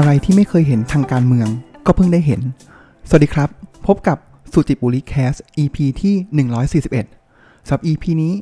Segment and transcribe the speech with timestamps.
[0.00, 1.48] อะไรที่ไม่เคยเห็นทางการเมือง
[1.86, 2.40] ก็เพิ่งได้เห็น
[3.08, 3.48] สวัสดีครับ
[3.86, 4.18] พบกับ
[4.52, 6.14] สุจิบุริแคส EP ที่
[6.46, 8.32] 141สำหรับ EP นี้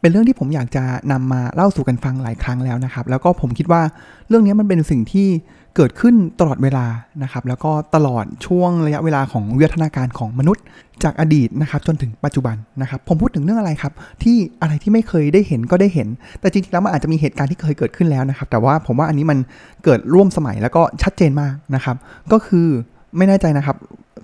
[0.00, 3.82] เป็นเรื่องที่ผมอยากจะนำมาเล่าสู่กันฟังหลายครั้งแล้วนะครับ แล้วก็ผมคิดว่า
[4.28, 5.28] เรื่องนี้มันเป็นสิ่งที่
[5.76, 6.86] เกิดขึ้นตลอดเวลา
[7.22, 10.64] นะครับแล้วก็ตลอดช่วงระยะเวลาของวิวัฒนาการของมนุษย์
[11.04, 16.08] จากอดีตนะครับจนถึงปัจจุบันนะครับผมพูดถึงเรื่องอะไรครับ ที่อะไรที่ไม่เคยได้เห็นก็ได้เห็น
[16.40, 19.38] แต่จริงๆแล้วมันอาจจะมีเหตุการณ์ที่เคยเกิดขึ้นแล้วนะครับ แต่ว่าผมว่าอันนี้มัน
[19.84, 21.96] เกิดร่วมสมัยแล้วก็ชัดเจนมากนะครับ
[22.32, 22.66] ก็คือ
[23.16, 23.76] ไม่แน่ใจนะครับ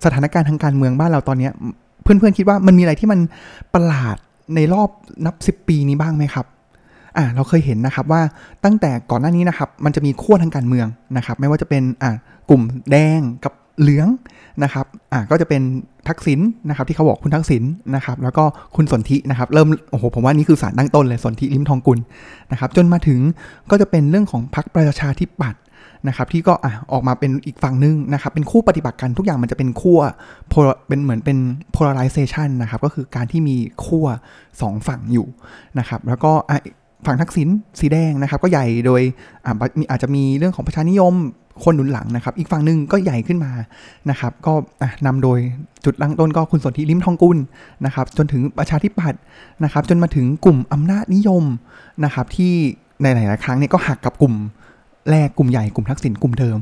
[0.04, 1.50] สถานการณ์ทางการเมืองบ้านเราตอนนี้
[2.02, 3.20] เพื่อนๆคิดว่ามันมีอะไรที่มัน
[3.74, 4.16] ประหลาด
[4.54, 4.88] ในรอบ
[5.26, 6.46] นับ 10 ปีนี้บ้างไหมครับ
[7.16, 8.22] อ่าเราเคยเห็นนะครับว่า
[8.64, 12.14] ตั้งแต่ก่อนหน้านี้นะครับ มันจะมีขั้วทางการเมืองนะครับ ไม่ว่าจะเป็นอ่า
[12.50, 14.08] กลุ่มแดงกับเหลือง
[14.62, 15.62] นะครับอ่าก็จะเป็น
[16.08, 17.62] ทักษิณนะครับ ที่เขาบอกคุณทักษิณ
[17.94, 18.44] นะครับ แล้วก็
[18.76, 21.98] คุณสนธินะครับ เริ่มโอ้โหผมว่านี่คือสารตั้งต้นเลยสนธิลิมทองกุล
[22.52, 23.20] นะครับ จนมาถึง
[23.70, 25.60] ก็จะเป็นเรื่องของพรรคประชาธิปัตย์
[26.08, 30.00] นะครับที่ก็อะออกมาเป็นอีกฝั่งหนึ่งนะครับ เป็นคู่ปฏิบัติกันทุกอย่างมันจะเป็นขั้ว
[30.88, 31.38] เป็นเหมือนเป็น
[31.76, 34.06] polarization นะครับ ก็คือการที่มีขั้ว
[34.60, 35.26] สองฝั่งอยู่
[35.78, 36.58] นะครับ แล้วก็อะ
[37.06, 37.48] ฝั่งทักษิณ
[37.80, 39.02] สีแดงนะครับ ก็ใหญ่โดย
[39.90, 41.14] อาจจะมีเรื่องของประชานิยม
[41.64, 43.52] คนหนุนหลังนะครับ อีกฝั่งหนึ่งก็ใหญ่ขึ้นมา
[44.10, 44.52] นะครับ ก็
[45.06, 45.38] นำโดย
[45.84, 47.38] จุดตั้งต้นก็คุณสนธิลิมทองกุล
[47.84, 49.20] นะครับ จนถึงประชาธิปัตย์
[49.64, 51.44] นะครับ จนมาถึงกลุ่มอำนาจนิยม
[52.04, 52.52] นะครับ ที่
[53.02, 54.34] ในหลาย ๆ ครั้งเนี่ยก็หักกับกลุ่ม
[55.10, 56.58] แรกกลุ่มใหญ่กลุ่มทักษิณกลุ่มเดิม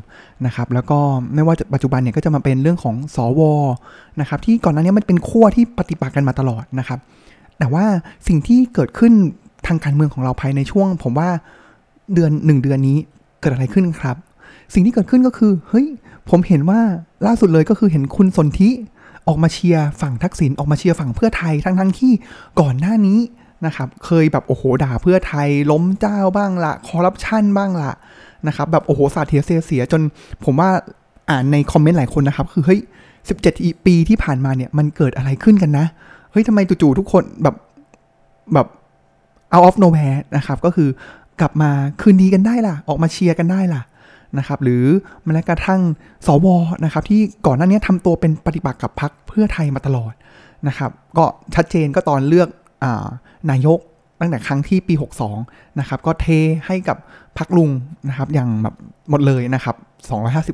[0.46, 0.98] นะครับ แล้วก็
[1.34, 3.40] ไม่ว่าปัจจุบันเนี่ยก็จะมาเป็นเรื่องของสว
[4.20, 6.98] นะครับ ที่ก่อนหน้านี้มันเป็นขั้วที่ปฏิบัติกันมาตลอดนะครับ
[7.58, 7.84] แต่ว่า
[8.28, 9.12] สิ่งที่เกิดขึ้น
[9.66, 11.28] ทางการเมืองของเราภายในช่วง ผมว่า
[12.14, 12.98] เดือนหนึ่งเดือนนี้
[13.40, 14.16] เกิดอะไรขึ้นครับ
[14.74, 15.86] สิ่งที่เกิดขึ้นก็คือเฮ้ย
[16.30, 16.80] ผมเห็นว่า
[17.26, 18.70] ล่าสุดเลยก็คือเห็นคุณสนธิ
[19.26, 22.12] ออกมาเชียร์ฝั่งทักษิณออกมาเชียร์ฝั่งเพื่อไทยทั้งทั้งที่
[22.60, 23.18] ก่อนหน้านี้
[23.66, 27.92] นะครับเคยแบบโอ้โหด่าเพื่อไทยล้มเจ้าบ้างละคอร์รัปชันบ้างละ
[28.46, 30.00] นะครับแบบโอ้โหสาเทียเสียเสียจน
[30.44, 30.70] ผมว่า
[31.30, 32.80] อ่านในคอมเมนต์หลายคนนะครับ คือเฮ้ย
[33.28, 33.54] สิบเจ็ด
[33.86, 35.86] ปีที่ผ่านมาเนี่ยมันเกิดอะไรขึ้นกันนะ
[36.32, 37.56] เฮ้ยทำไมจู่ๆทุกคนแบบ
[38.54, 38.66] แบบ
[39.52, 40.88] out of nowhere นะครับ ก็คือ
[41.40, 43.82] กลับมาคืนดีกันได้ล่ะ ออกมาเชียร์กันได้ล่ะ
[44.38, 44.84] นะครับ หรือ
[45.22, 45.80] แม้กระทั่ง
[46.26, 46.46] สว
[46.84, 50.12] นะครับ ที่ก่อนหน้านี้ทำตัวเป็นปฏิบัติกับพรรคเพื่อไทยมาตลอด
[50.68, 51.24] นะครับ ก็
[51.54, 52.48] ชัดเจนก็ตอนเลือก
[52.84, 52.86] อ
[53.50, 53.78] นายก
[54.20, 54.94] ตั้งแต่ครั้งที่ปี
[55.36, 56.26] 62 นะครับ ก็เท
[56.66, 56.96] ให้กับ
[57.38, 57.70] พักลุง
[58.08, 58.74] นะครับ อย่างแบบ
[59.10, 59.76] หมดเลยนะครับ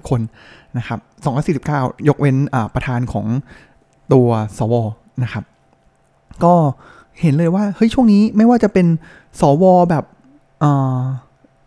[0.02, 0.20] 250 คน
[0.78, 0.98] นะครับ
[1.94, 2.36] 249 ยกเว้น
[2.74, 3.26] ประธานของ
[4.12, 4.28] ตัว
[4.58, 4.74] สว
[5.22, 5.44] นะครับ
[6.44, 6.54] ก็
[7.20, 8.86] เห็นเลยว่าเฮ้ยช่วงนี้ไม่ว่าจะเป็น
[9.40, 10.04] สวแบบ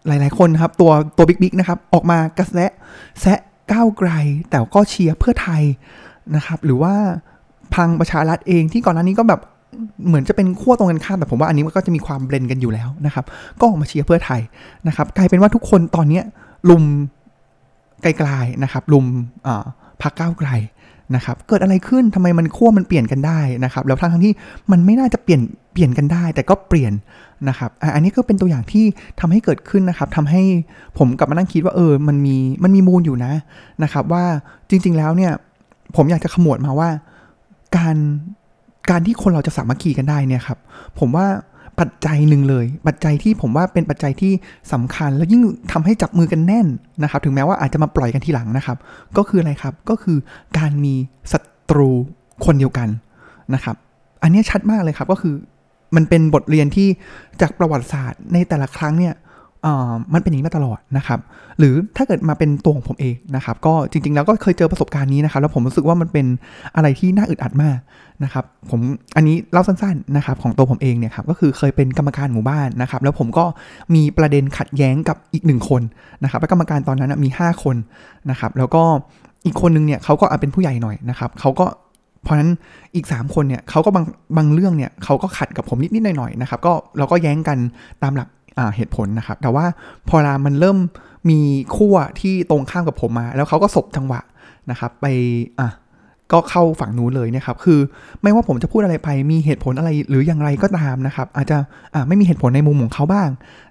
[0.07, 2.51] หลาย ๆ คนครับ ตัวตัวบิ๊กๆนะครับ ออกมากระแส
[3.21, 3.39] แซะ
[3.71, 4.11] ก้าวไกล
[4.49, 5.63] แต่ก็เชียร์เพื่อไทย
[6.35, 6.93] นะครับ หรือว่า
[7.73, 9.41] พังประชารัฐเองที่ก่อนหน้านี้ก็แบบ
[10.07, 13.25] เหมือนจะเป็นขั้วตรงกันข้ามแต่ผมว่าอันนี้มันก็จะมีความเบลนกันอยู่แล้วนะครับ
[13.59, 14.41] ก็ออกมาเชียร์เพื่อไทย
[14.87, 16.21] นะครับ กลายเป็นว่าทุกคนตอนนี้
[16.69, 16.83] ลุม
[18.01, 19.05] ไกลๆนะครับ ลุม
[20.01, 20.49] พักก้าวไกล
[21.15, 24.33] นะครับเกิดอะไรขึ้นทำไมมันขั้วมันเปลี่ยนกันได้นะครับแล้วทั้งทั้งที่
[24.71, 25.41] มันไม่น่าจะเปลี่ยน
[25.73, 26.93] เปลี่ยนกันได้ แต่ก็เปลี่ยน
[27.49, 28.85] นะครับอันนี้ก็เป็นตัวอย่างที่
[29.19, 30.41] ทำให้เกิดขึ้นนะครับทำให้
[30.97, 33.33] ผมกลับมานั่งคิดว่าเออมันมีมันมีมูลอยู่นะ
[33.83, 34.23] นะครับว่า
[34.69, 35.31] จริง ๆแล้วเนี่ย
[35.95, 36.89] ผมอยากจะขมวดมาว่า
[37.77, 37.97] การ
[38.89, 40.57] การที่คนเราจะสามัคคีกันได้เนี่ยครับ
[40.99, 41.25] ผมว่า
[41.79, 44.33] ปัจจัยหนึ่งเลย ปัจจัยที่ผมว่าเป็นปัจจัยที่
[44.73, 45.41] สำคัญ แล้วยิ่ง
[45.71, 46.67] ทำให้จับมือกันแน่น
[47.03, 48.77] นะครับ ถึงแม้ว่าอาจจะมาปล่อยกันทีหลังนะครับ
[49.17, 50.17] ก็คืออะไรครับ ก็คือ
[50.57, 50.93] การมี
[51.31, 51.89] ศัตรู
[52.45, 52.89] คนเดียวกัน
[53.53, 53.75] นะครับ
[54.23, 55.35] อันนี้ชัดมากเลยครับ ก็คือ
[55.95, 56.87] มันเป็นบทเรียนที่
[57.41, 59.13] จากประวัติศาสตร์ในแต่ละครั้งเนี่ย
[60.13, 61.19] มันเป็นอย่างนี้มาตลอดนะครับ
[61.59, 66.25] หรือถ้าเกิดมาเป็นตัวของผมเองนะครับ ก็จริง ๆ แล้วก็เคยเจอประสบการณ์นี้นะครับ แล้วผมรู้สึกว่ามันเป็น
[66.75, 67.77] อะไรที่น่าอึดอัดมาก
[68.23, 68.81] นะครับ ผม
[69.15, 73.45] อันนี้เล่าสั้นๆนะครับของตัวผมเองเนี่ยครับก็คือเคยเป็นกรรมการหมู่บ้านนะครับ แล้วผมก็
[73.95, 75.81] มีประเด็นขัดแย้งกับอีกหนึ่งคน
[76.23, 77.75] นะครับและกรรมการตอนนั้นมี 5 คน
[78.29, 78.83] นะครับ แล้วก็
[79.45, 81.65] อีกคนนึงเนี่ยเขาก็เป็นผู้ใหญ่หน่อยนะครับเขาก็
[82.23, 82.49] เพราะนั้น
[82.95, 84.05] อีก 3 คนเนี่ยเขาก็บาง
[84.37, 87.57] บางเรื่องเนี่ยเขาก็ขัดกับผมนิดๆหน่อยๆนะครับ ก็เราก็แย้งกัน
[88.03, 88.27] ตามหลัก
[88.75, 89.65] เหตุผลนะครับ แต่ว่า
[90.07, 90.77] พอเวลามันเริ่ม
[91.29, 91.39] มี
[91.75, 94.21] ขั้วที่ตรงข้ามกับผมมา แล้วเขาก็สบจังหวะ
[94.71, 95.05] นะครับไป
[95.59, 95.69] อะ
[96.31, 97.79] ก็เข้าฝั่งนู้นเลยนะครับ คือ
[98.21, 101.57] ไม่ว่าผมจะพูดอะไรไป มีเหตุผลอะไรหรืออย่างไรก็ตามนะครับ อาจจะ
[101.93, 103.29] อ่าไม่มีเหตุผลในมุมของเขาบ้าง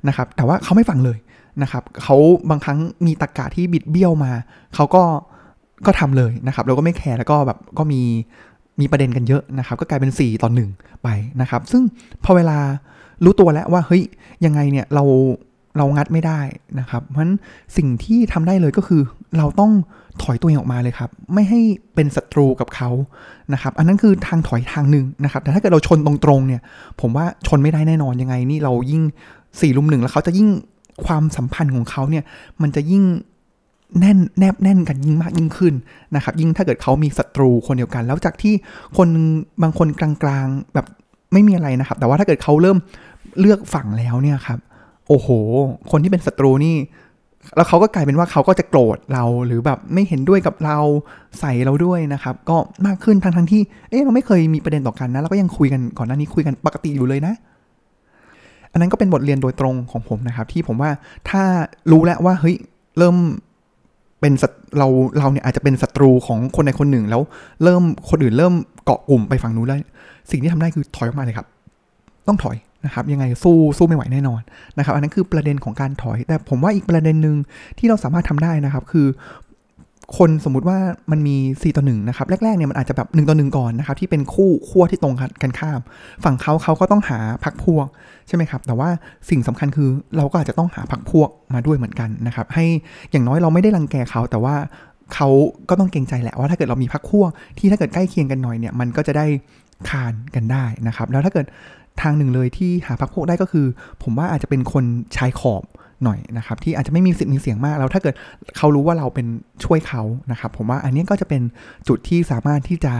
[0.08, 1.18] นะครับ แต่ว่าเขาไม่ฟังเลย
[1.62, 2.16] นะครับ เขา
[2.50, 4.32] บางครั้งมีตรกกะที่บิดเบี้ยวมา
[4.74, 5.02] เขาก็
[5.86, 8.00] ก็ทำเลยนะครับ แล้วก็ไม่แคร์ แล้วก็แบบก็มี
[8.80, 10.70] มีประเด็นกันเยอะนะครับ ก็กลายเป็น 4 ต่อหนึ่ง
[11.02, 11.08] ไป
[11.40, 11.82] นะครับ ซึ่ง
[12.24, 12.58] พอเวลา
[13.24, 14.02] รู้ตัวแล้วว่าเฮ้ย
[14.44, 15.04] ยังไงเนี่ยเรา
[15.76, 16.40] เรางัดไม่ได้
[16.80, 17.34] นะครับ เพราะฉะนั้น
[17.76, 19.02] สิ่งที่ทำได้เลยก็คือ
[19.38, 19.72] เราต้อง
[20.22, 21.60] ถอยตัวเองออกมาเลยครับ ไม่ให้
[21.94, 22.90] เป็นศัตรูกับเขา
[23.52, 26.60] นะครับ อันนั้นคือทางถอยทางหนึ่งนะครับ แต่ถ้าเกิดเราชนตรงๆเนี่ย
[27.00, 29.02] ผมว่าชนไม่ได้แน่นอนยังไงนี่เรายิ่ง
[29.60, 30.48] สี่ลุมหนึ่งแล้วเขาจะยิ่ง
[31.06, 32.24] ความสัมพันธ์ของเขาเนี่ย
[32.62, 33.04] มันจะยิ่ง
[34.00, 35.74] แน่นแนบแน่นกันยิ่งมากยิ่งขึ้น
[36.14, 38.54] นะครับ ยิ่งถ้าเกิดเขามีศัตรูคนเดียวกัน แล้วจากที่
[38.96, 39.08] คน
[39.62, 40.86] บางคนกลางๆแบบ
[41.32, 42.78] ไม่มีอะไรนะครับ แต่ว่าถ้าเกิดเขาเริ่ม
[43.40, 44.58] เลือกฝั่งแล้วเนี่ยครับ
[45.08, 45.28] โอ้โห
[45.90, 46.76] คนที่เป็นศัตรูนี่
[47.56, 50.78] แล้วเขาก็กลายเป็นว่าเขาก็จะโกรธเราหรือแบบไม่เห็นด้วยกับเรา
[51.40, 57.34] ใส่เราด้วยนะครับ ก็มากขึ้นทั้งทั้งที่ เอ๊ะเราไม่เคยมีประเด็นต่อกันนะเราก็ยังคุยกันก่อนหน้านี้คุยกันปกติอยู่เลยนะ
[58.72, 60.90] อันนั้นก็เป็นบทเรียนโดยตรงของผมนะครับ ที่ผมว่า
[61.30, 61.42] ถ้า
[61.92, 62.56] รู้แล้วว่าเฮ้ย
[62.98, 63.16] เริ่ม
[64.20, 64.32] เป็น
[64.78, 64.88] เรา
[65.18, 67.22] เราเนี่ยอาจจะเป็นศัตรูของคนใดคนหนึ่ง แล้ว
[67.62, 68.54] เริ่มคนอื่นเริ่ม
[68.84, 69.78] เกาะกลุ่มไปฝั่งนู้นแล้ว
[70.30, 71.46] สิ่งที่ทำได้คือถอยออกมาเลยครับ
[72.28, 74.40] ต้องถอยนะครับ ยังไงสู้สู้ไม่ไหวแน่นอน
[74.78, 77.36] นะครับ อันนั้นคือประเด็นของการถอย แต่ผมว่าอีกประเด็นหนึ่ง
[77.78, 79.06] ที่เราสามารถทำได้นะครับ คือ
[80.16, 80.78] คนสมมุติว่า
[81.10, 85.80] มันมี 4 ต่อ1นะครับ แรกๆเนี่ยมันอาจจะแบบ 1 ต่อ 1 ก่อนนะครับ ที่เป็นคู่ขั้วที่ตรงกันข้าม
[86.24, 87.86] ฝั่งเขาเขาก็ต้องหาพักพวก
[88.28, 88.88] ใช่ไหมครับ แต่ว่า
[89.30, 92.66] สิ่งสำคัญคือเราก็อาจจะต้องหาพักพวกมาด้วยเหมือนกันนะครับ ให้
[93.10, 94.54] อย่างน้อยเราไม่ได้รังแกเขาแต่ว่า
[95.14, 95.28] เขา
[95.68, 99.26] ก็ต้องเกรงใจแหละว่าถ้าเกิดเรามีพักพวกที่ถ้าเกิดใกล้เคียงกันหน่อยเนี่ยมันก็จะได้
[99.88, 101.46] คานกันได้นะครับ แล้วถ้าเกิด
[102.02, 103.66] ทางหนึ่งเลยที่หาพักพวกได้ก็คือ
[104.02, 104.84] ผมว่าอาจจะเป็นคน
[105.16, 105.62] ชายขอบ
[106.04, 108.14] หน่อยนะครับที่อาจจะไม่มีสิทธิ์มีเสียงมากแล้วถ้าเกิด
[108.56, 109.26] เขารู้ว่าเราเป็น
[109.64, 110.02] ช่วยเขา
[110.32, 111.42] นะครับผมว่าอันนี้ก็จะเป็น
[111.88, 112.94] จุดที่สามารถที่จะ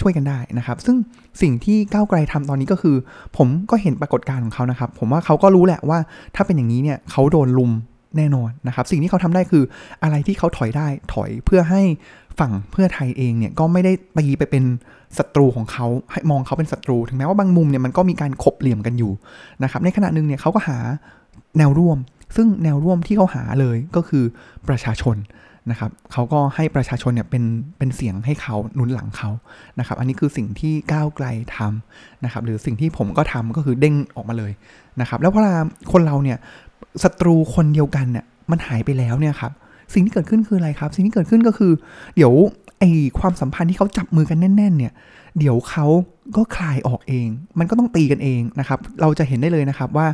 [0.00, 0.96] ช่วยกันได้นะครับ ซึ่ง
[1.42, 2.96] สิ่งที่ก้าวไกลทำตอนนี้ก็คือ
[3.36, 5.98] ผมก็เห็นปรากฏการณ์ของเขานะครับ ผมว่าเขาก็รู้แหละว่า
[6.34, 7.72] ถ้าเป็นอย่างนี้เนี่ยเขาโดนลุม
[8.16, 9.64] แน่นอนนะครับ สิ่งที่เขาทำได้คือ
[10.02, 11.82] อะไรที่เขาถอยได้ถอยเพื่อให้
[12.38, 14.64] ฝั่งเพื่อไทยเองเนี่ยก็ไม่ได้ตีไปเป็น
[15.18, 19.12] ศัตรูของเขาให้มองเขาเป็นศัตรู ถึงแม้ว่าบางมุมเนี่ยมันก็มีการขบเหลี่ยมกันอยู่
[19.62, 20.78] นะครับในขณะหนึ่งเนี่ยเขาก็หา
[21.58, 21.98] แนวร่วม
[22.36, 24.24] ซึ่งแนวร่วมที่เขาหาเลยก็คือ
[24.68, 25.16] ประชาชน
[25.70, 27.44] นะครับเขาก็ให้ประชาชนเนี่ยเป็น
[27.78, 29.30] เป็นเสียงให้เขาหนุนหลังเขา
[29.78, 31.26] นะครับ อันนี้คือสิ่งที่ก้าวไกล
[31.56, 34.52] ทำนะครับ หรือสิ่งที่ผมก็ทำก็คือเด้งออกมาเลย
[35.00, 35.40] นะครับ แล้วพอ
[35.92, 36.38] คนเราเนี่ย
[37.02, 39.52] ศัตรูคนเดียวกันเนี่ยมันหายไปแล้วเนี่ยครับ
[39.94, 41.72] สิ่งที่เกิดขึ้นคืออะไรครับ สิ่งที่เกิดขึ้นก็คือ
[42.16, 42.32] เดี๋ยว
[42.82, 42.88] ไอ
[43.20, 44.92] ความสัมพันธ์ที่เขาจับมือกันแน่น ๆ เนี่ย
[45.38, 45.86] เดี๋ยวเขา
[46.36, 50.06] ก็คลายออกเอง มันก็ต้องตีกันเองนะครับ เราจะเห็นได้เลยนะครับว่า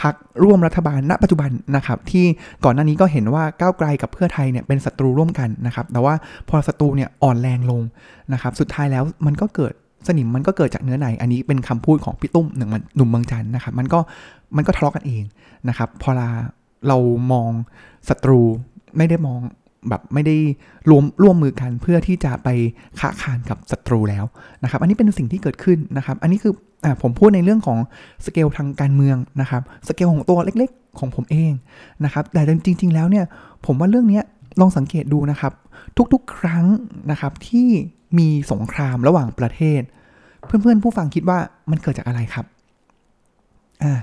[0.00, 2.24] พักร่วมรัฐบาลณปัจจุบันนะครับที่
[2.64, 6.14] ก่อนหน้านี้ก็เห็นว่าก้าวไกลกับเพื่อไทยเนี่ยเป็นศัตรูร่วมกันนะครับ แต่ว่า
[6.48, 7.82] พอศัตรูเนี่ยอ่อนแรงลง
[8.32, 9.72] นะครับ สุดท้ายแล้วมันก็เกิด
[10.06, 13.98] สนิมมันก็เกิดจากเนื้อในอันนี้เป็นคำพูดของพี่ตุ้มหนึ่งหนุ่มเมืองจันนะครับ มันก็
[14.56, 15.22] มันก็ทะเลาะกันเอง
[15.68, 16.28] นะครับ พอเรา
[16.88, 16.98] เรา
[17.32, 17.50] มอง
[18.08, 18.40] ศัตรู
[18.96, 19.40] ไม่ได้มอง
[19.88, 20.36] แบบไม่ได้
[20.90, 22.48] รวมร่วมมือกันเพื่อที่จะไป
[23.00, 24.24] ค้าขานกับศัตรูแล้ว
[24.62, 26.54] นะครับ อันนี้เป็นสิ่งที่เกิดขึ้นนะครับ อันนี้คือ
[26.84, 27.78] อผมพูดในเรื่องของ
[28.24, 31.52] สเกลทางการเมืองนะครับสเกลของตัวเล็กๆ ของผมเอง
[32.04, 33.24] นะครับ แต่จริง ๆ แล้วเนี่ย
[33.66, 34.20] ผมว่าเรื่องนี้
[34.60, 35.52] ลองสังเกตดูนะครับ
[36.12, 36.64] ทุกๆ ครั้ง
[37.10, 37.68] นะครับที่
[38.18, 39.82] มีสงครามระหว่างประเทศ
[40.46, 41.38] เพื่อนๆผู้ฟังคิดว่า
[41.70, 42.46] มันเกิดจากอะไรครับ
[43.82, 44.00] อ่า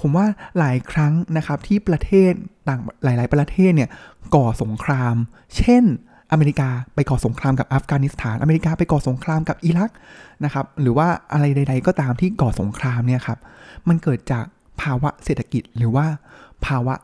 [0.00, 0.26] ผมว่า
[0.58, 2.32] หลายครั้งนะครับที่ประเทศ
[2.68, 3.88] ต่างหลาย ๆ ประเทศเนี่ย
[4.34, 5.14] ก่อสงคราม
[5.56, 5.84] เช่น
[6.32, 9.90] อเมริกาไปก่อสงครามกับอัฟกานิสถาน อเมริกาไปก่อสงครามกับอิรัก
[10.44, 13.38] นะครับ หรือว่าอะไรใด ๆ ก็ตามที่ก่อสงครามเนี่ยครับ
[13.88, 14.44] มันเกิดจาก
[14.80, 16.06] ภาวะเศรษฐกิจหรือว่า
[16.66, 16.94] ภาวะ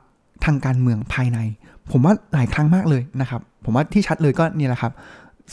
[0.44, 1.38] ทางการเมืองภายใน
[1.90, 4.92] ผมว่าหลายครั้งมากเลยนะครับ ผมว่าที่ชัดเลยก็เนี่ยแหละครับ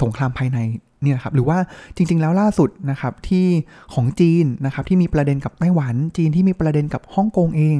[0.01, 0.57] สงครามภายใน
[1.03, 1.57] เนี่ยครับหรือว่า
[1.95, 3.45] จริง ๆ แล้วล่าสุดนะครับที่
[3.94, 7.77] ของจีนนะครับที่มีประเด็นกับไต้หวัน จีนที่มีประเด็นกับฮ่องกงเอง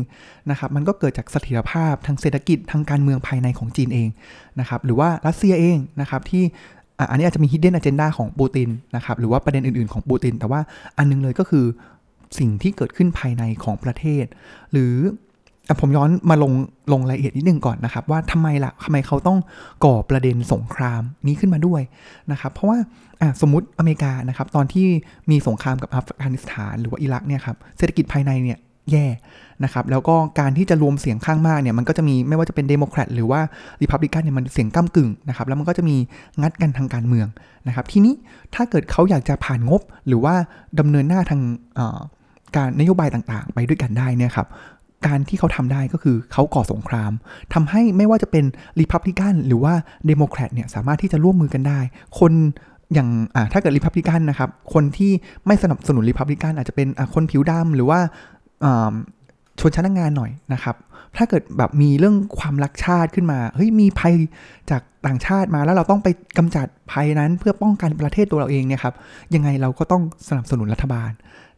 [0.50, 4.10] นะครับมันก็เกิดจากเสถียรภาพทางเศรษฐกิจทางการเมืองภายในของจีนเอง
[4.60, 6.44] นะครับหรือว่ารัสเซียเองนะครับที่
[7.10, 10.62] อันนี้อาจจะมี hidden agenda ของปูตินนะครับหรือว่าประเด็นอื่น ๆ ของปูติน แต่ว่า
[10.98, 11.66] อันนึงเลยก็คือ
[12.40, 14.26] สิ่งที่เกิดขึ้นภายในของประเทศ
[14.72, 14.94] หรือ
[15.82, 16.52] ผมย้อนมาลง
[16.92, 19.38] ลงรายละเอียดนิดนึงก่อนนะครับ ว่าทำไมล่ะทำไมเขาต้อง
[19.86, 21.82] ก่อประเด็นสงครามนี้ขึ้นมาด้วย
[22.32, 22.78] นะครับ เพราะว่า
[23.42, 24.88] สมมติอเมริกานะครับ ตอนที่
[25.30, 28.60] มีสงครามกับอัฟกานิสถานหรือว่าอิรักเนี่ยครับเศรษฐกิจภายในเนี่ย
[28.92, 29.06] แย่
[29.64, 33.42] นะครับแล้วก็การที่จะรวมเสียงข้างมากเนี่ยมันก็จะมีไม่ว่าจะเป็นเดโมแครตหรือว่า
[33.82, 35.96] ริพับลิกันเนี่ยมันเสียงก้ากึ่งนะครับแล้วมันก็จะมี
[36.42, 37.28] งัดกันทางการเมือง
[37.68, 38.14] นะครับทีนี้
[38.56, 40.34] ถ้าเกิดเขาอยากจะผ่านงบหรือว่า
[40.80, 41.42] ดำเนินหน้าทาง
[42.56, 44.48] การนโยบายต่างๆ ไปด้วยกันได้เนี่ยครับ
[45.06, 47.12] การที่เขาทำได้ก็คือเขาก่อสงคราม
[47.54, 48.46] ทำให้ไม่ว่าจะเป็น
[48.80, 49.74] ริพับลิกันหรือว่า
[50.08, 51.80] เดโมแครตเนี่ยสามารถที่จะร่วมมือกันได้
[52.20, 52.32] คน
[52.94, 53.10] อย่าง
[53.54, 55.12] ถ้าเกิดริพับลิกันนะครับ คนที่
[55.48, 58.00] ไม่สนับสนุนริพับลิกันอาจจะเป็นคนผิวดำหรือว่า
[59.60, 60.76] ชนชั้นงานหน่อยนะครับ
[61.18, 64.16] ถ้าเกิดแบบมีเรื่องความรักชาติขึ้นมา เฮ้ย มีภัย
[64.72, 66.08] จากต่างชาติมาแล้วเราต้องไป
[66.38, 68.96] กำจัดภัยนั้นเพื่อป้องกันประเทศตัวเราเองเนี่ยครับ
[69.36, 71.12] ยังไงเราก็ต้องสนับสนุนรัฐบาล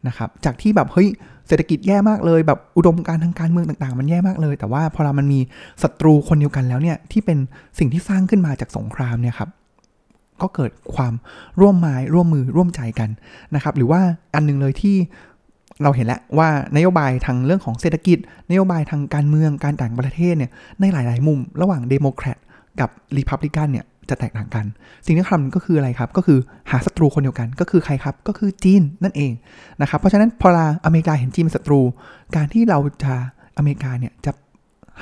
[0.08, 1.08] นะครับจากที่แบบเฮ้ย
[1.48, 5.40] เศรษฐกิจแย่มากเลยแบบอุดมการทางการเมืองต่างๆ มันแย่มากเลย แต่ว่าพอเรามันมี
[5.82, 7.38] ศัตรูคนเดียวกันแล้วเนี่ยที่เป็น
[7.78, 9.50] สิ่งที่สร้างขึ้นมาจากสงครามเนี่ยครับ
[10.42, 11.14] ก็เกิดความ
[11.60, 13.10] ร่วมไม้ร่วมมือร่วมใจกัน
[13.54, 14.00] นะครับหรือว่า
[14.34, 14.96] อันนึงเลยที่
[15.82, 18.18] เราเห็นแล้วว่านโยบายทางเรื่องของเศรษฐกิจ
[18.50, 22.38] นโยบายทางการเมืองการต่างประเทศเนี่ยในหลาย ๆ มุม ระหว่างเดโมแครต
[22.80, 24.64] กับรีพับลิกันเนี่ย จะแตกต่างกัน
[25.06, 26.38] สิ่งที่ทำก็คืออะไรครับ ก็คือ
[26.70, 29.32] หาศัตรูคนเดียวกัน ก็คือใครครับ ก็คือจีนนั่นเอง
[29.82, 31.80] นะครับ เพราะฉะนั้นพอาอเมริกาเห็นจีนเป็นศัตรู
[32.36, 33.14] การที่เราจะ
[33.56, 34.32] อเมริกาเนี่ยจะ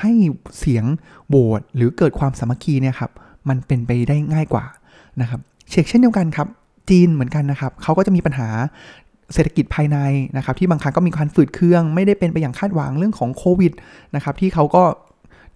[0.00, 0.12] ให้
[0.58, 0.84] เสียง
[1.28, 3.11] โหวตหรือเกิดความสามัคคีเนี่ยครับ
[3.49, 4.64] มันเป็นไปได้ง่ายกว่า
[5.20, 6.49] นะครับ เชกเช่นเดียวกันครับ
[6.90, 8.49] จีนเหมือนกันนะครับ เขาก็จะมีปัญหา
[9.34, 9.99] เศรษฐกิจภายใน
[10.37, 13.73] นะครับที่บางครั้งก็มีการฝืดเครื่อง ไม่ได้เป็นไปอย่างคาดหวังเรื่องของโควิด
[14.14, 14.84] นะครับที่เขาก็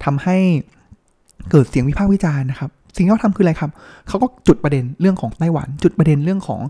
[0.03, 0.37] ทำให้
[1.51, 3.71] เกิดเสียงวิพากษ์วิจารณ์นะครับ สิ่งที่เขาทำคืออะไรครับ
[4.07, 6.61] เขาก็จุดประเด็นเรื่องของไต้หวัน จุดประเด็นเรื่องของ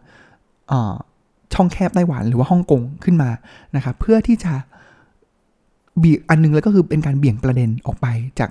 [0.72, 0.74] อ
[1.54, 3.30] ช่องแคบไต้หวันหรือว่าฮ่องกงขึ้นมา
[3.76, 4.54] นะครับเพื่อที่จะ
[6.02, 8.08] บีอันนึงแล้วก็คือเป็นการเบี่ยงประเด็นออกไป
[8.40, 8.50] จาก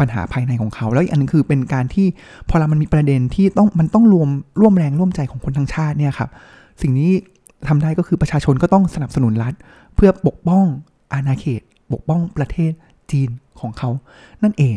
[0.00, 2.06] ปัญหาภายในของเขา แล้วอีกอันนึงคือเป็นการที่
[2.48, 4.28] พอเรามันมีประเด็นที่ต้องมันต้องรวม
[4.60, 6.30] ร่วมแรงร่วมใจของคนทั้งชาติเนี่ยครับ
[6.82, 7.10] สิ่งนี้
[7.68, 9.54] ทำได้ก็คือประชาชนก็ต้องสนับสนุนรัฐ
[9.96, 10.64] เพื่อปกป้อง
[11.12, 11.62] อาณาเขต
[11.92, 12.72] ปกป้องประเทศ
[13.10, 13.28] จีน
[13.60, 13.90] ของเขา
[14.42, 14.76] นั่นเอง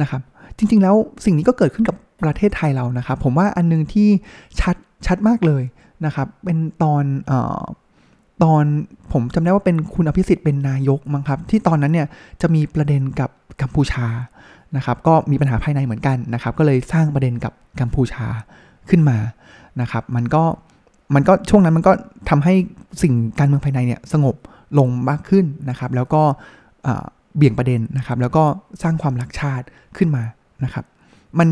[0.00, 0.20] นะครับ
[0.56, 0.94] จริงๆแล้ว
[1.24, 4.08] สิ่งนี้ก็เกิดขึ้นกับประเทศไทยเรานะครับ ผมว่าอันนึงที่
[4.60, 5.62] ชัดชัดมากเลย
[6.06, 7.60] นะครับ เป็นตอนออ
[8.42, 8.64] ตอน
[9.12, 12.06] ผมจำได้ว่าเป็นคุณอภิสิทธิ์เป็นนายกมั้งครับ ที่ตอนนั้นเนี่ย
[12.40, 13.30] จะมีประเด็นกับ
[13.60, 14.06] กัมพูชา
[14.76, 18.26] นะครับ ก็มีปัญหาภายในเหมือนกันนะครับ ก็เลยสร้างประเด็นกับกัมพูชา
[18.90, 19.18] ขึ้นมา
[19.80, 20.42] นะครับ มันก็
[21.14, 21.92] มันก็ช่วงนั้นมันก็
[22.30, 22.54] ทำให้
[23.02, 24.34] สิ่งการเมืองภายในเนี่ยสงบ
[24.78, 26.22] ลงมากขึ้นนะครับ แล้วก็
[27.36, 28.44] เบี่ยงประเด็นนะครับ แล้วก็
[28.82, 30.24] สร้างความรักชาติขึ้นมา
[30.64, 30.84] นะครับ
[31.38, 31.48] มัน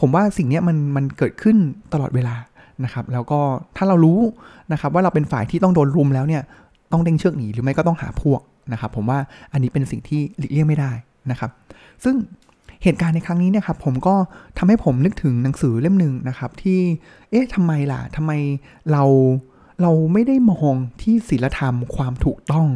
[0.00, 1.56] ผมว่าสิ่งนี้มันมันเกิดขึ้น
[1.92, 2.36] ตลอดเวลา
[2.84, 3.40] นะครับ แล้วก็
[3.76, 4.20] ถ้าเรารู้
[4.72, 6.42] นะครับ ว่าเราเป็นฝ่ายที่ต้องโดนรุมแล้วเนี่ย
[6.92, 8.40] ต้องเด้งเชือกหนีหรือไม่ก็ต้องหาพวก
[8.72, 9.18] นะครับ ผมว่า
[9.52, 10.92] อันนี้เป็นสิ่งที่หลีกเลี่ยงไม่ได้
[11.30, 11.50] นะครับ
[12.04, 12.14] ซึ่ง
[12.82, 14.14] เหตุการณ์ในครั้งนี้เนี่ยครับผมก็
[14.58, 16.78] ทำให้ผมนึกถึงหนังสือเล่มหนึ่งนะครับ ที่
[17.30, 18.32] เอ๊ะทำไมล่ะทำไม
[18.92, 19.02] เรา
[19.82, 22.66] เราไม่ได้มองที่ศีลธรรมความถูกต้อง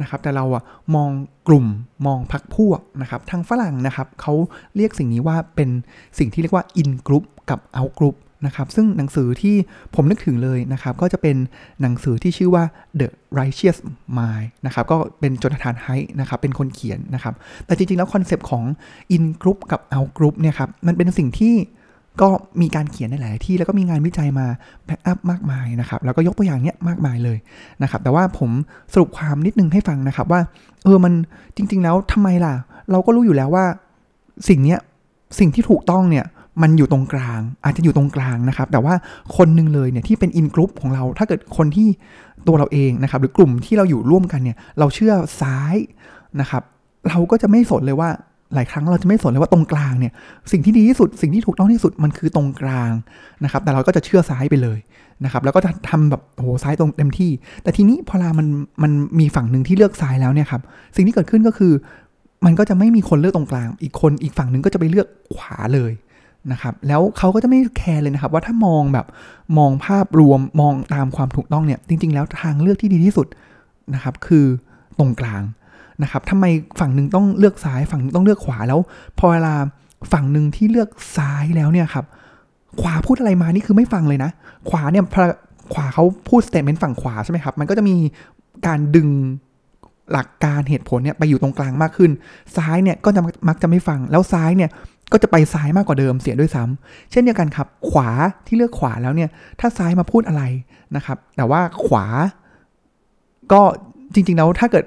[0.00, 0.62] นะครับ แต่เราอะ
[0.94, 1.10] มอง
[1.48, 1.66] กลุ่ม
[2.06, 4.34] มองพักพวกนะครับ ทางฝรั่งนะครับเขา
[4.76, 5.70] เรียกสิ่งนี้ว่าเป็น
[6.18, 8.16] สิ่งที่เรียกว่า in group กับ out group
[8.46, 9.56] นะครับ ซึ่งหนังสือที่
[9.94, 11.36] ผมนึกถึงเลยนะครับ ก็จะเป็น
[11.80, 12.64] หนังสือที่ชื่อว่า
[13.00, 13.78] The Righteous
[14.16, 15.88] Mind นะครับ ก็เป็นจนทานไฮ
[16.20, 17.34] นะครับ เป็นคนเขียนนะครับ
[17.66, 18.64] แต่จริงๆแล้ว concept ของ
[19.16, 21.54] in group กับ out group เนี่ยครับ มันเป็นสิ่งที่
[22.20, 22.28] ก็
[22.60, 24.46] มีการเขียนในหลายที่แล้วก็มีงานวิจัยมา
[24.86, 27.38] back up มากมายนะครับ แล้วก็ยกตัวอย่างเนี้ยมากมายเลย
[27.82, 28.50] นะครับ แต่ว่าผม
[28.92, 30.40] สรุปความนิดนึงให้ฟังนะครับว่า
[30.84, 31.12] เออมัน
[31.56, 32.54] จริง ๆ แล้วทำไมล่ะ
[32.90, 33.64] เราก็รู้อยู่แล้วว่า
[34.48, 34.78] สิ่งเนี้ย
[35.38, 36.24] สิ่งที่ถูกต้องเนี่ย
[36.62, 38.94] มันอยู่ตรงกลาง อาจจะอยู่ตรงกลางนะครับ แต่ว่า
[39.36, 41.88] คนหนึ่งเลยเนี่ยที่เป็น in group ของเรา ถ้าเกิดคนที่
[42.46, 45.76] ตัวเราเองนะครับ หรือกลุ่มที่เราอยู่ร่วมกันเนี่ย เราเชื่อซ้าย
[46.40, 46.62] นะครับ
[47.08, 48.10] เราก็จะไม่สนเลยว่า
[48.54, 50.12] หลายครั้งเราจะไม่สนเลยว่าตรงกลางเนี่ย
[50.52, 52.90] สิ่งที่ดีที่สุดสิ่งที่ถูกต้องที่สุดมันคือตรงกลาง
[53.44, 54.78] นะครับแต่เราก็จะเชื่อซ้ายไปเลย
[55.24, 57.30] นะครับแล้วก็จะทำแบบโหซ้ายตรงเต็มที่
[57.62, 58.46] แต่ทีนี้พอลามัน
[58.82, 60.62] มันมีฝั่งหนึ่งที่เลือกซ้ายแล้วเนี่ยครับ
[60.96, 61.72] สิ่งที่เกิดขึ้นก็คือ
[62.44, 65.92] มันก็จะไม่มีคนเลือกตรงกลาง อีกคนอีกฝั่งหนึ่งก็จะไปเลือกขวาเลย
[66.52, 69.06] นะครับแล้วเขาก็จะไม่แคร์เลยนะครับว่าถ้ามองแบบ
[69.58, 73.26] มองภาพรวมมองตามความถูกต้องเนี่ยจริง ๆ แล้วทางเลือกที่ดีที่สุด
[73.94, 74.46] นะครับคือ
[74.98, 75.42] ตรงกลาง
[76.02, 76.44] นะครับทำไม
[76.80, 78.80] ฝั่งหนึ่งต้องเลือกซ้ายฝั่งนึงต้องเลือกขวาแล้ว
[79.18, 79.54] พอเวลา
[80.12, 82.04] ฝั่งหนึ่งที่เลือกซ้ายแล้วเนี่ยครับ
[82.80, 84.30] ขวาพูดอะไรมานี่คือไม่ฟังเลยนะ
[84.68, 85.04] ขวาเนี่ย
[85.72, 87.96] ขวาเขาพูดสเตทเมนต์ฝั่งขวาใช่ไหมครับ มันก็จะมี
[88.66, 89.08] การดึง
[90.12, 92.10] หลักการเหตุผลเนี่ยไปอยู่ตรงกลางมากขึ้น
[92.56, 94.70] ซ้ายเนี่ยก็จะมักจะไม่ฟัง แล้วซ้ายเนี่ย
[95.12, 98.08] ก็จะไปซ้ายมากกว่าเดิมเสียด้วยซ้ำเช่นเดียวกันครับ ขวา
[98.46, 99.28] ที่เลือกขวาแล้วเนี่ย
[99.60, 100.42] ถ้าซ้ายมาพูดอะไร
[100.96, 102.06] นะครับ แต่ว่าขวา
[103.52, 103.60] ก็
[104.14, 104.84] จริงๆแล้วถ้าเกิด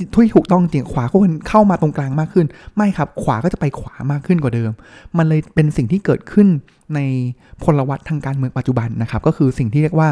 [0.00, 4.70] ที่ถูกต้องจริงขวาควรเข้ามาตรงกลางมากขึ้น ไม่ครับขวาก็จะไปขวามากขึ้นกว่าเดิม
[5.16, 6.48] มันเลยเป็นสิ่งที่เกิดขึ้น
[6.96, 7.00] ใน
[7.62, 10.08] พลวัตทางการเมืองปัจจุบันนะครับ ก็คือสิ่งที่เรียกว่า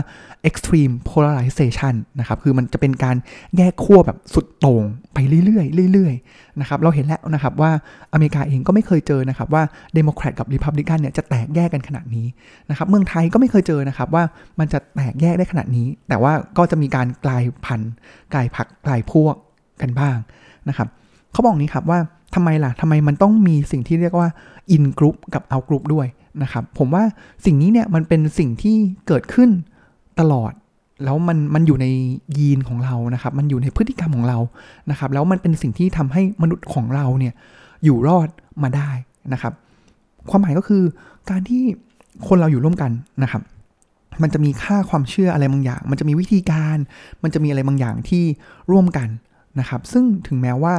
[0.48, 3.16] extreme polarization นะครับ คือมันจะเป็นการ
[3.56, 4.82] แยกขั้วแบบสุดโต่ง
[5.14, 7.70] ไปเรื่อยๆเรื่อยๆนะครับ เราเห็นแล้วนะครับว่า
[8.12, 9.62] อเมริกาเองก็ไม่เคยเจอนะครับว่า
[9.94, 12.26] เดโมแครตกับริพับลิกันเนี่ยจะแตกแยกกันขนาดนี้
[12.70, 14.24] นะครับ เมืองไทยก็ไม่เคยเจอนะครับว่า
[14.58, 17.92] มันจะแตกแยกได้ขนาดนี้ แต่ว่าก็จะมีการกลายพันธุ์
[18.34, 19.34] กลายพรรคกลายพวก
[19.82, 20.16] กันบ้าง
[20.68, 20.88] นะครับ
[21.32, 21.98] เขาบอกนี้ครับว่า
[22.34, 24.28] ทำไมล่ะทำไมมันต้องมีสิ่งที่เรียกว่า
[24.74, 26.06] in group กับ out group ด้วย
[26.42, 27.02] นะครับ ผมว่า
[27.44, 29.50] สิ่งนี้เนี่ยมันเป็นสิ่งที่เกิดขึ้น
[30.20, 30.52] ตลอด
[31.04, 31.86] แล้วมันมันอยู่ใน
[32.38, 34.38] ยีนของเรานะครับ มันอยู่ในพฤติกรรมของเรา
[34.90, 37.34] นะครับ แล้วมันเป็นสิ่งที่ทำให้มนุษย์ของเราเนี่ย
[37.84, 38.28] อยู่รอด
[38.62, 38.90] มาได้
[39.32, 39.52] นะครับ
[40.30, 40.82] ความหมายก็คือ
[41.30, 41.62] การที่
[42.28, 42.90] คนเราอยู่ร่วมกัน
[43.22, 43.42] นะครับ
[44.22, 46.76] มันจะมีค่าความเชื่ออะไรบางอย่าง มันจะมีวิธีการ
[47.22, 48.24] มันจะมีอะไรบางอย่างที่
[48.70, 49.08] ร่วมกัน
[49.60, 50.74] นะครับ ซึ่งถึงแม้ว่า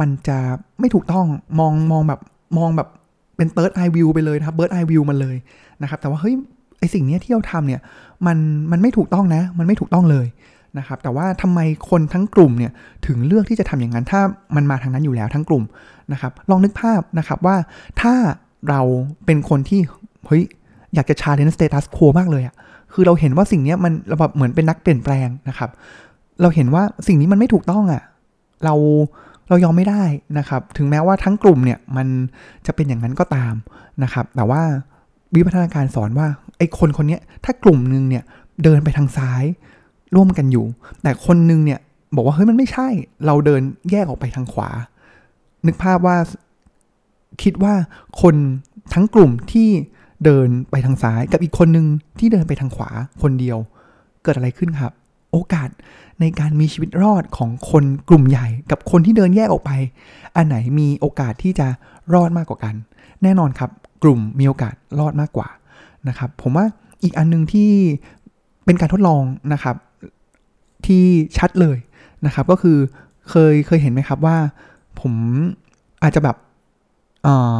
[0.00, 0.38] มันจะ
[0.80, 1.26] ไม่ถูกต้อง
[1.58, 2.20] มองมองแบบ
[2.58, 2.88] มองแบบ
[3.36, 5.36] เป็น third eye view ไปเลยนะครับ bird eye view มันเลย
[5.82, 6.34] นะครับ แต่ว่าเฮ้ย
[6.78, 7.80] ไอสิ่งนี้ที่เราทำเนี่ย
[8.26, 8.38] มัน
[8.72, 10.26] มันไม่ถูกต้องนะ มันไม่ถูกต้องเลย
[10.78, 11.60] นะครับ แต่ว่าทำไม
[11.90, 12.72] คนทั้งกลุ่มเนี่ย
[13.06, 14.20] ถึงเลือกที่จะทำอย่างนั้น ถ้า
[14.56, 15.64] มันมาทางนั้นอยู่แล้วทั้งกลุ่ม
[16.12, 17.56] นะครับ ลองนึกภาพนะครับว่า
[18.00, 18.14] ถ้า
[18.68, 18.80] เรา
[19.26, 19.80] เป็นคนที่
[20.26, 20.42] เฮ้ย
[20.94, 22.54] อยากจะ challenge status quo มากเลยอะ
[22.92, 25.70] คือเราเห็นว่าสิ่งนี้มันเราแบบเหมือนเป็นนักเปลี่ยนแปลงนะครับ
[26.42, 28.02] เราเห็นว่าสิ่งนี้มันไม่ถูกต้องอะ่ะ
[28.64, 28.74] เรา
[29.48, 30.02] เรายอมไม่ได้
[30.38, 32.08] นะครับ ถึงแม้ว่าทั้งกลุ่มเนี่ยมัน
[32.66, 33.54] จะเป็นอย่างนั้นก็ตาม
[34.02, 34.62] นะครับ แต่ว่า
[35.34, 36.26] วิพัฒนาการสอนว่า
[36.58, 38.24] ไอ้คนคนนี้ถ้ากลุ่มหนึ่งเนี่ย
[38.62, 39.44] เดินไปทางซ้าย
[40.16, 40.64] ร่วมกันอยู่
[41.02, 41.80] แต่คนหนึ่งเนี่ย
[42.14, 42.88] บอกว่าเฮ้ยมันไม่ใช่
[43.26, 44.70] เราเดินแยกออกไปทางขวา
[45.66, 46.16] นึกภาพว่า
[47.42, 47.74] คิดว่า
[48.22, 48.34] คน
[48.94, 49.68] ทั้งกลุ่มที่
[50.24, 51.86] เดินไปทางซ้าย กับอีกคนหนึ่ง
[52.18, 52.90] ที่เดินไปทางขวา
[53.22, 53.58] คนเดียว
[54.22, 54.92] เกิดอะไรขึ้นครับ
[55.32, 55.68] โอกาส
[56.20, 59.70] ในการมีชีวิตรอดของคนกลุ่มใหญ่ กับคนที่เดินแยกออกไป
[60.36, 61.66] อันไหนมีโอกาสที่จะ
[62.14, 62.74] รอดมากกว่ากัน
[63.22, 63.70] แน่นอนครับ
[64.02, 65.48] กลุ่มมีโอกาสรอดมากกว่า
[66.08, 66.64] นะครับ ผมว่า
[67.02, 67.70] อีกอันนึงที่
[68.64, 69.22] เป็นการทดลอง
[69.52, 69.76] นะครับ
[70.86, 71.04] ที่
[71.38, 71.78] ชัดเลย
[72.26, 72.76] นะครับ ก็คือ
[73.30, 74.36] เคยเคยเห็นไหมครับว่า
[75.00, 75.12] ผม
[76.02, 76.36] อาจจะแบบ
[77.22, 77.58] เอ่อ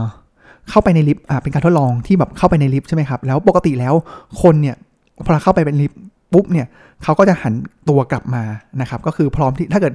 [0.70, 3.94] เข้าไปในลิฟต์อ่าเป็นการทดลองที่แบบเข้าไปในลิฟต์ใช่ไหมครับ แล้วปกติแล้ว
[4.42, 4.76] คนเนี่ย
[5.24, 5.98] พอเข้าไปเป็นลิฟต์
[6.32, 6.66] ปุ๊บเนี่ย
[7.02, 7.54] เขาก็จะหัน
[7.88, 8.42] ตัวกลับมา
[8.80, 9.92] นะครับก็คือพร้อมที่ถ้าเกิด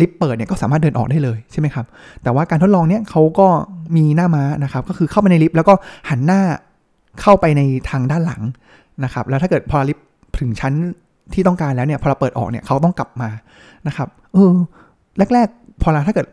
[0.00, 1.86] ลิฟต์เปิดเนี่ยก็สามารถเดินออกได้เลยใช่ไหมครับ
[2.22, 3.48] แต่ว่าการทดลองเนี่ยเขาก็
[3.96, 5.74] มีหน้าม้านะครับก็คือเข้าไปในลิฟต์แล้วก็
[6.10, 6.40] หันหน้า
[7.22, 8.42] เข้าไปในทางด้านหลัง
[9.04, 10.06] นะครับแล้วถ้าเกิดพอลิฟต์
[10.38, 10.74] ถึงชั้น
[11.34, 13.30] ที่ต้องการแล้วเนี่ยพอเราเปิดออกเนี่ยเขาต้องกลับมา
[13.86, 14.52] นะครับเออ
[15.34, 16.26] แรก ๆ พอเราถ้าเกิด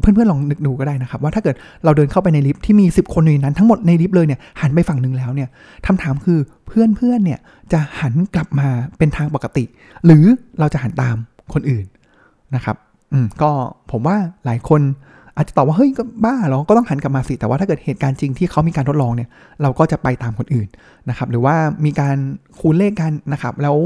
[0.00, 5.48] เพื่อนๆลองนึกดูก็ได้นะครับ ว่าถ้าเกิดเราเดินเข้าไปในลิฟต์ที่มี 10 คนในนั้นทั้งหมดในลิฟต์เลยเนี่ยหันไปฝั่งหนึ่งแล้วเนี่ย
[5.86, 7.40] คำถามคือเพื่อนๆเนี่ย
[7.72, 9.64] จะหันกลับมาเป็นทางปกติ
[10.06, 10.24] หรือ
[10.60, 11.16] เราจะหันตาม
[11.54, 11.86] คนอื่น
[12.54, 12.76] นะครับ
[13.12, 13.50] อืมก็
[13.90, 14.82] ผมว่าหลายคน
[15.36, 19.28] อาจจะตอบว่าเฮ้ยก็บ้าหรอก็ต้องหันกลับมาสิ แต่ว่าถ้าเกิดเหตุการณ์จริงที่เขามีการทดลองเนี่ย
[19.62, 20.68] เราก็จะไปตามคนอื่น
[21.08, 21.54] นะครับ หรือว่า
[21.84, 22.16] มีการ
[22.58, 23.76] คูณเลขกันนะครับ แล้ว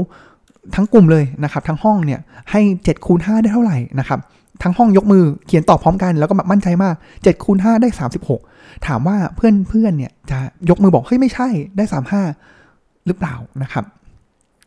[0.75, 2.19] ทั้งกลุ่มเลยนะครับ ทั้งห้องเนี่ย
[2.51, 4.19] ให้7คูณ5ได้เท่าไหร่นะครับ
[4.63, 7.89] ทั้งห้องยกมือเขียนตอบพร้อมกัน แล้วก็แบบมั่นใจมาก7คูณ5ได้
[8.37, 10.39] 36 ถามว่าเพื่อนเพื่อนเนี่ยจะ
[10.69, 11.83] ยกมือบอกเฮ้ยไม่ใช่ได้
[12.41, 13.85] 35 หรือเปล่านะครับ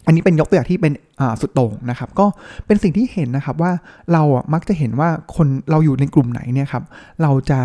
[0.06, 0.92] อันนี้เป็นยกตัวอย่างที่เป็น
[1.40, 2.26] สุดโต่งนะครับ ก็
[2.66, 3.72] เป็นสิ่งที่เห็นนะครับว่า
[4.12, 6.84] เราอะมักจะเห็นว่าคนเราอยู่ในกลุ่มไหนเนี่ยครับ
[7.22, 7.60] เราจะ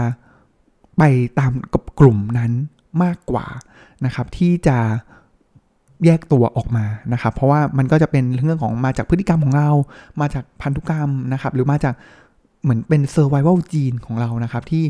[0.97, 1.03] ไป
[1.39, 2.51] ตามกับกลุ่มนั้น
[3.03, 3.45] มากกว่า
[4.05, 4.77] นะครับ ที่จะ
[6.05, 9.69] แยกตัวออกมานะครับ เพราะว่ามันก็จะเป็นเรื่องของมาจากพฤติกรรมของเรา
[10.21, 11.93] มาจากพันธุกรรมนะครับ หรือมาจาก
[12.63, 14.83] เหมือนเป็น survival gene ของเรานะครับ ที่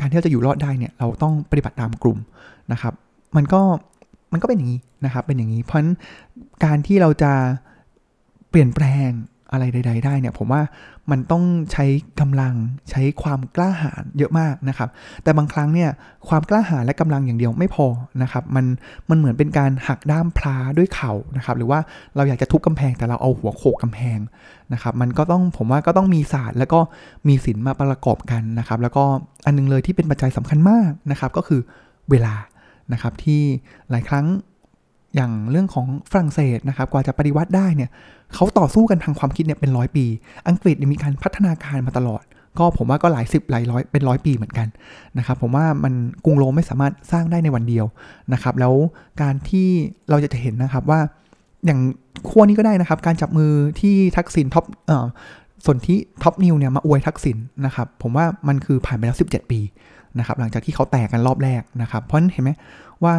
[0.00, 2.18] การที่เราจะอยู่รอดได้เนี่ยเราต้องปฏิบัติตามกลุ่ม
[2.72, 2.94] นะครับ
[3.36, 3.60] มันก็
[4.32, 5.94] มันก็เป็นอย่างนี้นะครับ เป็นอย่างนี้ เพราะฉะนั้น
[6.64, 7.32] การที่เราจะ
[8.50, 9.10] เปลี่ยนแปลง
[9.52, 10.62] อะไรใด ๆ ได้เนี่ยผมว่า
[11.10, 11.84] มันต้องใช้
[12.20, 12.54] กำลัง
[12.90, 14.88] ใช้ความกล้าหาญเยอะมากนะครับ
[15.22, 15.90] แต่บางครั้งเนี่ย
[16.28, 17.86] ความกล้าหาญและกำลังอย่างเดียวไม่พอ
[18.22, 18.66] นะครับมัน
[19.10, 21.78] มันเหมือนเป็นการหักด้ามพลาด้วยเข่านะครับหรือว่า
[22.16, 24.18] เราอยากจะทุบกำแพงแต่เราเอาหัวโขกกาแพง
[24.72, 26.80] นะครับมันก็ต้องผมว่าก็ต้องมีศาสตร์ แล้วก็
[27.28, 29.04] มีศิลป์มาประกอบกันนะครับ แล้วก็
[29.46, 31.60] อันนึงเลยที่เป็นปัจจัยสำคัญมากนะครับก็คือ
[32.10, 32.34] เวลา
[32.92, 33.42] นะครับที่
[33.90, 34.26] หลายครั้ง
[35.14, 37.90] อย่างเรื่องของฝรั่งเศสนะครับกว่าจะปฏิวัติได้เนี่ย
[38.34, 40.04] เขาต่อสู้กันทางความคิดเนี่ยเป็นร้อยปี
[40.48, 42.22] อังกฤษมีการพัฒนาการมาตลอด
[42.58, 44.68] ก็ผมว่าก็หลายสิบหลายร้อยเป็นร้อยปีเหมือนกัน
[45.18, 45.94] นะครับผมว่ามัน
[46.24, 47.86] กรุงโรมไม่สามารถสร้างได้ในวันเดียว
[48.32, 48.74] นะครับแล้ว
[49.22, 49.68] การที่
[50.10, 51.00] เราจะเห็นนะครับว่า
[51.66, 51.80] อย่าง
[52.28, 55.06] ขั้วนี้ก็ได้นะครับ การจับมือที่ทักษิณท็อปเอ่อ
[55.64, 59.60] ส่วนที่ท็อปนิวเนี่ยมาอวยทักษิณนะครับผมว่ามันคือผ่านไปแล้ว 17 ปี
[60.18, 62.50] นะครับหลังจากที่เขาแตกกันรอบแรกนะครับเพราะเห็นไหม
[63.04, 63.14] ว่า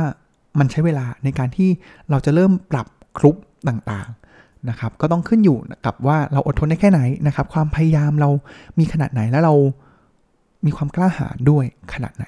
[0.60, 1.70] มันใช้เวลาในการที่
[2.10, 2.88] เราจะเริ่มปรับ
[3.18, 3.36] ครุป
[3.68, 8.30] ต่างๆนะครับก็ต้องขึ้นอยู่กับว่าเราอดทนได้แค่ไหนนะครับ ความพยายามเรา
[8.80, 9.54] มีขนาดไหนแล้วเรา
[10.66, 12.26] มีความกล้าหาญด้วยขนาดไหน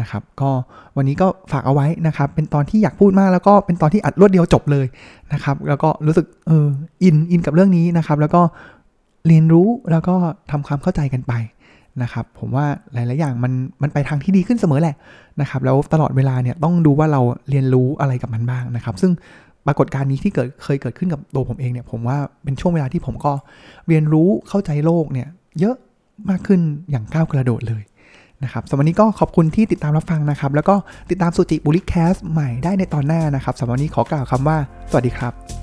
[0.00, 0.50] นะครับ ก็
[0.96, 4.86] วันนี้ก็ฝากเอาไว้นะครับ เป็นตอนที่อยากพูดมากแล้วก็เป็นตอนที่อัดรวดเดียวจบเลย
[5.32, 6.66] นะครับ แล้วก็รู้สึกเออ
[7.02, 8.42] อินอินกับเรื่องนี้นะครับ แล้วก็
[9.26, 10.14] เรียนรู้แล้วก็
[10.50, 11.32] ทำความเข้าใจกันไป
[12.02, 13.52] นะครับผมว่าหลาย ๆ อย่างมัน
[13.82, 14.96] มันไปทางที่ดีขึ้นเสมอแหละ
[15.40, 19.12] นะครับแล้วตลอดเวลาเนี่ยต้องดูว่าเราเรียนรู้อะไรกับมันบ้างนะครับ ซึ่ง
[19.66, 23.32] ปรากฏการณ์นี้ที่เกิดเคยเกิดขึ้นกับตัวผมเองเนี่ยผมว่าเป็นช่วงเวลาที่ผมก็
[23.88, 25.28] เรียนรู้เข้าใจโลกเนี่ย
[25.60, 25.76] เยอะ
[26.28, 27.82] มากขึ้นอย่างก้าวกระโดดเลย
[28.44, 30.74] นะครับสำหรับวันนี้ก็ขอบคุณที่ติดตามรับฟังนะครับ แล้วก็
[31.10, 34.56] ติดตามสุจิบุริแคสใหม่ได้ในตอนหน้านะครับสำหรับวันนี้ขอกล่าวคำว่า
[34.90, 35.61] สวัสดีครับ